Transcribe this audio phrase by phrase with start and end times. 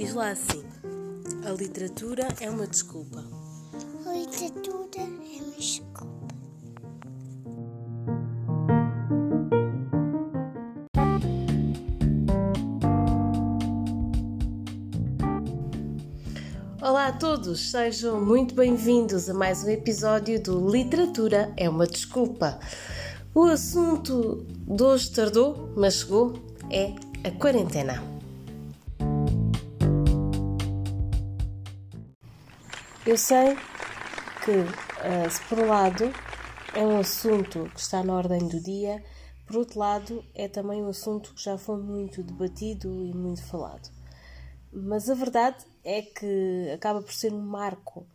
[0.00, 0.64] Diz lá assim:
[1.46, 3.22] a literatura é uma desculpa.
[4.06, 6.06] A literatura é uma desculpa.
[16.80, 22.58] Olá a todos, sejam muito bem-vindos a mais um episódio do Literatura é uma Desculpa.
[23.34, 26.32] O assunto de hoje tardou, mas chegou,
[26.70, 28.19] é a quarentena.
[33.06, 33.56] Eu sei
[34.44, 36.04] que, uh, se por um lado
[36.74, 39.02] é um assunto que está na ordem do dia,
[39.46, 43.90] por outro lado é também um assunto que já foi muito debatido e muito falado.
[44.70, 48.06] Mas a verdade é que acaba por ser um marco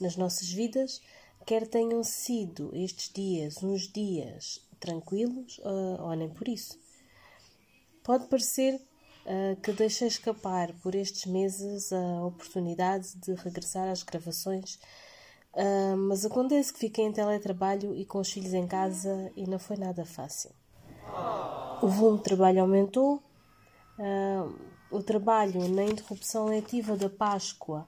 [0.00, 1.00] nas nossas vidas,
[1.46, 6.76] quer tenham sido estes dias uns dias tranquilos uh, ou nem por isso.
[8.02, 8.80] Pode parecer
[9.62, 14.74] que deixei escapar por estes meses a oportunidade de regressar às gravações,
[15.54, 19.58] uh, mas acontece que fiquei em teletrabalho e com os filhos em casa e não
[19.58, 20.50] foi nada fácil.
[21.80, 23.22] O volume de trabalho aumentou,
[23.98, 24.54] uh,
[24.90, 27.86] o trabalho na interrupção letiva da Páscoa.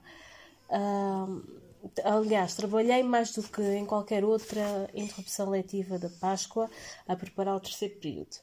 [2.03, 6.69] aliás, trabalhei mais do que em qualquer outra interrupção letiva da Páscoa
[7.07, 8.37] a preparar o terceiro período.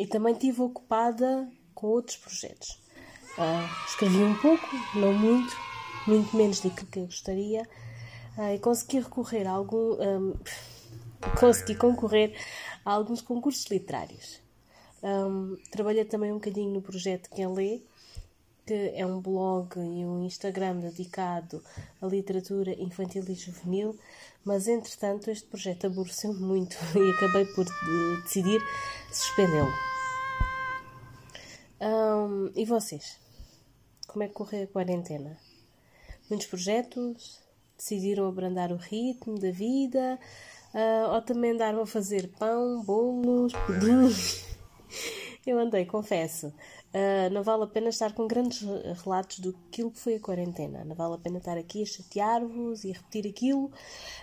[0.00, 2.80] E também estive ocupada com outros projetos.
[3.36, 5.54] Uh, escrevi um pouco, não muito,
[6.06, 7.68] muito menos do que eu gostaria,
[8.38, 10.00] uh, e consegui recorrer a algum.
[10.00, 10.34] Um,
[11.38, 12.34] consegui concorrer
[12.82, 14.40] a alguns concursos literários.
[15.02, 17.82] Um, trabalhei também um bocadinho no projeto Quem Lê,
[18.66, 21.62] que é um blog e um Instagram dedicado
[22.00, 23.98] à literatura infantil e juvenil,
[24.44, 27.66] mas entretanto este projeto aborreceu muito e acabei por
[28.22, 28.60] decidir
[29.12, 29.72] suspendê-lo.
[31.80, 33.18] Um, e vocês?
[34.06, 35.38] Como é que correu a quarentena?
[36.28, 37.40] Muitos projetos?
[37.76, 40.18] Decidiram abrandar o ritmo da vida?
[40.74, 44.08] Uh, ou também andaram a fazer pão, bolos, pudim?
[45.46, 46.52] Eu andei, confesso.
[46.92, 48.62] Uh, não vale a pena estar com grandes
[49.04, 50.84] relatos do que foi a quarentena.
[50.84, 53.70] Não vale a pena estar aqui a chatear-vos e a repetir aquilo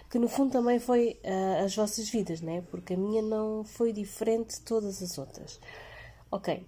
[0.09, 2.61] que no fundo também foi uh, as vossas vidas, né?
[2.69, 5.59] Porque a minha não foi diferente de todas as outras.
[6.29, 6.65] Ok,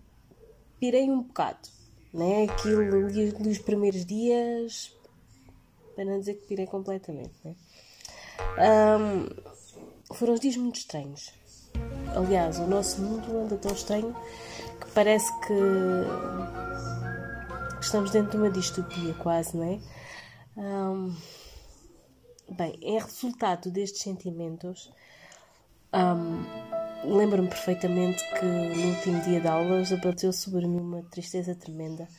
[0.79, 1.67] pirei um bocado,
[2.13, 2.43] né?
[2.43, 4.95] Aquilo li, li os primeiros dias,
[5.95, 7.55] para não dizer que pirei completamente, né?
[8.57, 11.33] Um, foram os dias muito estranhos.
[12.15, 14.15] Aliás, o nosso mundo anda tão estranho
[14.79, 15.53] que parece que
[17.81, 19.79] estamos dentro de uma distopia, quase, não é?
[20.57, 21.15] Um,
[22.51, 24.91] bem, é resultado destes sentimentos.
[25.93, 32.09] Um, Lembro-me perfeitamente que no último dia de aulas abateu sobre mim uma tristeza tremenda,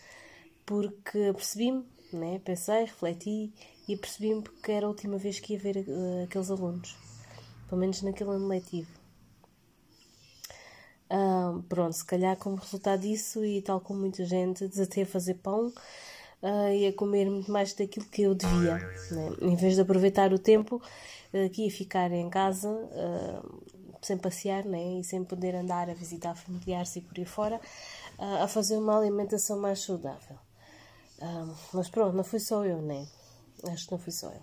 [0.64, 2.40] porque percebi-me, né?
[2.42, 3.52] pensei, refleti
[3.86, 6.96] e percebi-me que era a última vez que ia ver uh, aqueles alunos,
[7.68, 8.99] pelo menos naquele ano letivo.
[11.10, 15.34] Uh, pronto, se calhar como resultado disso e tal como muita gente, desatei a fazer
[15.34, 15.72] pão
[16.42, 18.76] uh, e a comer muito mais daquilo que eu devia.
[19.10, 19.36] Né?
[19.42, 23.62] Em vez de aproveitar o tempo uh, que ia ficar em casa, uh,
[24.00, 25.00] sem passear né?
[25.00, 27.60] e sem poder andar a visitar familiares e por aí fora,
[28.18, 30.36] a fazer uma alimentação mais saudável.
[31.72, 33.06] mas pronto, não fui só eu, né?
[33.64, 34.42] Acho que não fui só eu.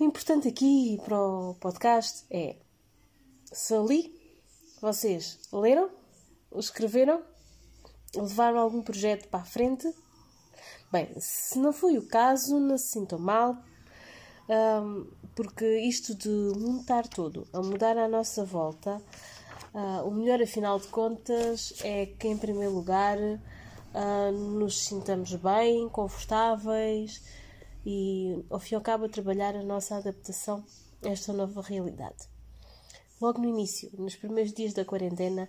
[0.00, 2.56] O importante aqui para o podcast é
[3.52, 4.21] se ali
[4.82, 5.88] vocês leram?
[6.56, 7.22] Escreveram?
[8.16, 9.88] Levaram algum projeto para a frente?
[10.90, 13.56] Bem, se não foi o caso, não se sintam mal,
[14.48, 15.06] um,
[15.36, 16.28] porque isto de
[16.58, 19.00] montar todo a mudar à nossa volta,
[19.72, 25.88] uh, o melhor, afinal de contas, é que, em primeiro lugar, uh, nos sintamos bem,
[25.90, 27.22] confortáveis
[27.86, 30.64] e, ao fim e ao cabo, a trabalhar a nossa adaptação
[31.04, 32.32] a esta nova realidade.
[33.22, 35.48] Logo no início, nos primeiros dias da quarentena,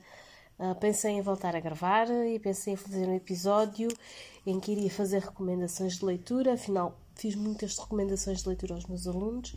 [0.60, 3.88] uh, pensei em voltar a gravar e pensei em fazer um episódio
[4.46, 6.54] em que iria fazer recomendações de leitura.
[6.54, 9.56] Afinal, fiz muitas recomendações de leitura aos meus alunos,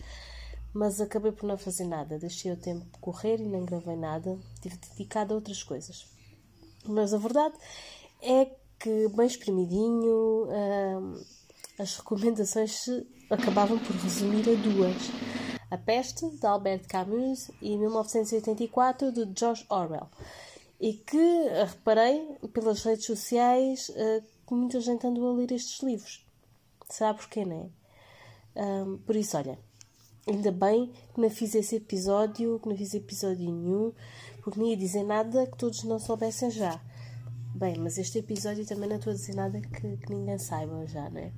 [0.73, 2.19] mas acabei por não fazer nada.
[2.19, 4.39] Deixei o tempo correr e não gravei nada.
[4.63, 6.07] Tive dedicado a outras coisas.
[6.87, 7.55] Mas a verdade
[8.23, 8.47] é
[8.79, 11.23] que, bem espremidinho, uh,
[11.79, 12.87] as recomendações
[13.29, 15.36] acabavam por resumir a duas.
[15.71, 20.09] A Peste, de Albert Camus, e 1984, de George Orwell.
[20.81, 25.83] E que eh, reparei pelas redes sociais uh, que muita gente andou a ler estes
[25.83, 26.25] livros.
[26.89, 27.71] Sabe porquê, não
[28.55, 28.63] é?
[28.63, 29.59] Um, por isso, olha,
[30.27, 33.93] ainda bem que não fiz esse episódio, que não fiz episódio nenhum,
[34.43, 36.81] porque não ia dizer nada que todos não soubessem já.
[37.55, 41.09] Bem, mas este episódio também não estou a dizer nada que, que ninguém saiba já,
[41.11, 41.33] não é?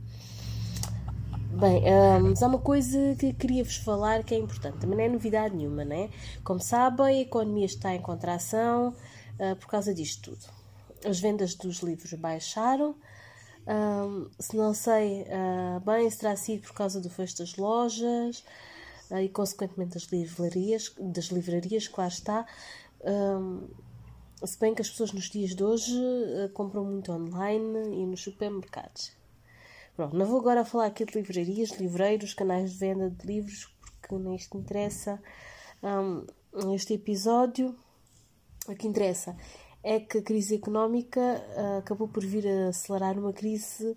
[1.50, 5.08] Bem, um, há uma coisa que queria vos falar que é importante, também não é
[5.08, 6.10] novidade nenhuma, né?
[6.44, 8.94] Como sabem, a economia está em contração
[9.40, 10.44] uh, por causa disto tudo.
[11.04, 12.94] As vendas dos livros baixaram,
[13.66, 18.44] um, se não sei uh, bem, se terá sido por causa do fecho das lojas
[19.10, 22.46] uh, e, consequentemente, das livrarias, das livrarias, claro está.
[23.02, 23.66] Um,
[24.44, 25.92] se bem que as pessoas nos dias de hoje
[26.54, 29.17] compram muito online e nos supermercados.
[29.98, 33.66] Pronto, não vou agora falar aqui de livrarias, livreiros, canais de venda de livros,
[34.00, 35.20] porque nem isto interessa
[35.82, 37.76] um, este episódio.
[38.68, 39.36] O que interessa
[39.82, 43.96] é que a crise económica uh, acabou por vir a acelerar uma crise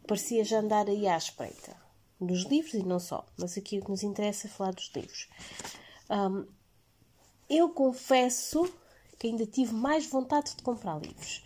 [0.00, 1.76] que parecia já andar aí à espreita.
[2.20, 5.28] Dos livros e não só, mas aqui o que nos interessa é falar dos livros.
[6.08, 6.46] Um,
[7.48, 8.72] eu confesso
[9.18, 11.42] que ainda tive mais vontade de comprar livros.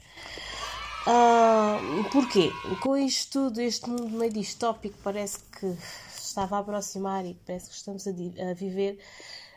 [1.06, 2.50] Uh, porquê?
[2.80, 5.76] Com isto tudo, este mundo meio distópico parece que
[6.16, 8.98] estava a aproximar e parece que estamos a, a viver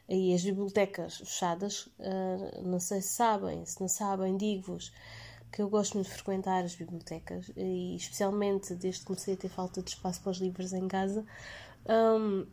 [0.09, 4.91] e as bibliotecas fechadas, uh, não sei se sabem, se não sabem, digo-vos
[5.51, 9.49] que eu gosto muito de frequentar as bibliotecas e especialmente desde que comecei a ter
[9.49, 11.25] falta de espaço para os livros em casa.
[11.89, 12.45] Um,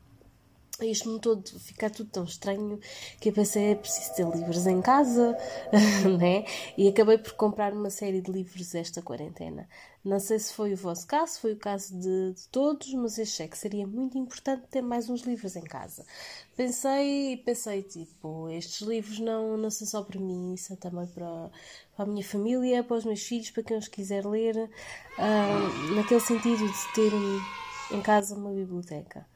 [0.82, 2.80] este mundo todo ficar tudo tão estranho
[3.20, 5.36] que eu pensei é preciso ter livros em casa,
[6.18, 6.44] né?
[6.76, 9.68] E acabei por comprar uma série de livros esta quarentena.
[10.04, 13.48] Não sei se foi o vosso caso, foi o caso de, de todos, mas achei
[13.48, 16.04] que seria muito importante ter mais uns livros em casa.
[16.56, 21.50] Pensei pensei, tipo, estes livros não, não são só para mim, são também para,
[21.96, 26.20] para a minha família, para os meus filhos, para quem os quiser ler, uh, naquele
[26.20, 27.12] sentido de ter
[27.92, 29.26] em casa uma biblioteca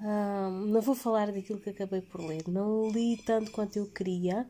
[0.00, 2.44] não vou falar daquilo que acabei por ler.
[2.46, 4.46] Não li tanto quanto eu queria,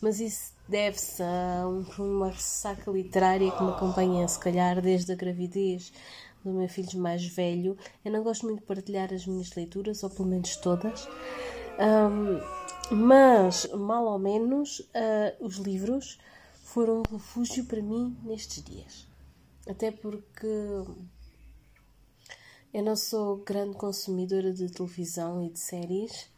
[0.00, 1.66] mas isso deve-se a
[1.98, 5.92] uma ressaca literária que me acompanha, se calhar, desde a gravidez
[6.44, 7.76] do meu filho mais velho.
[8.04, 11.08] Eu não gosto muito de partilhar as minhas leituras, ou pelo menos todas.
[11.78, 12.40] Um,
[12.94, 16.18] mas, mal ou menos, uh, os livros
[16.62, 19.06] foram um refúgio para mim nestes dias.
[19.66, 20.46] Até porque
[22.74, 26.28] eu não sou grande consumidora de televisão e de séries,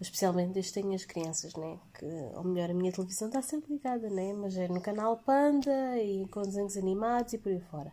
[0.00, 1.78] especialmente desde que tenho as crianças, né?
[1.94, 2.04] Que,
[2.34, 4.32] ou melhor, a minha televisão está sempre ligada, né?
[4.32, 7.92] Mas é no canal Panda e com desenhos animados e por aí fora.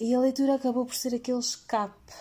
[0.00, 2.12] E a leitura acabou por ser aquele escape.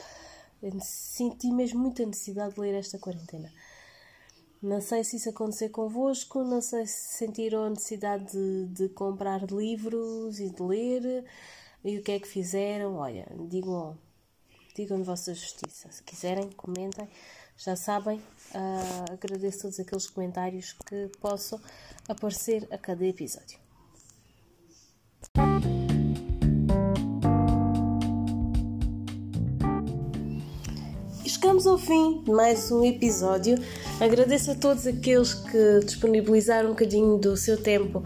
[0.62, 3.52] Eu senti mesmo muita necessidade de ler esta quarentena.
[4.62, 9.42] Não sei se isso acontecer convosco, não sei se sentiram a necessidade de, de comprar
[9.52, 11.26] livros e de ler
[11.84, 12.98] e o que é que fizeram.
[12.98, 13.98] Olha, digam
[14.76, 15.92] digam-me vossa justiça.
[15.92, 17.08] Se quiserem, comentem.
[17.56, 21.60] Já sabem, uh, agradeço todos aqueles comentários que possam
[22.10, 23.64] aparecer a cada episódio.
[31.54, 33.58] chegamos ao fim de mais um episódio.
[34.00, 38.04] Agradeço a todos aqueles que disponibilizaram um bocadinho do seu tempo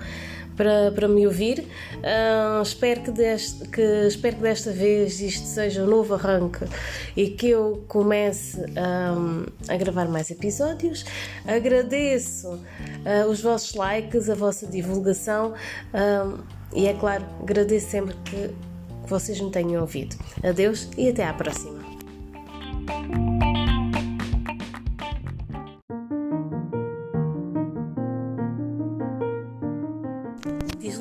[0.57, 1.65] para, para me ouvir.
[1.97, 6.65] Uh, espero, que deste, que, espero que desta vez isto seja um novo arranque
[7.15, 11.05] e que eu comece um, a gravar mais episódios.
[11.45, 15.53] Agradeço uh, os vossos likes, a vossa divulgação
[15.93, 18.49] um, e, é claro, agradeço sempre que
[19.07, 20.17] vocês me tenham ouvido.
[20.43, 21.76] Adeus e até à próxima.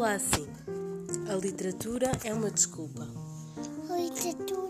[0.05, 0.47] Assim:
[1.29, 3.07] a literatura é uma desculpa.
[3.91, 4.66] A literatura.